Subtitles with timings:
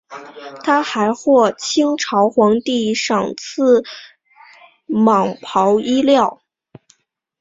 [0.63, 3.83] 他还获清朝皇帝赏赐
[4.87, 6.41] 蟒袍衣料。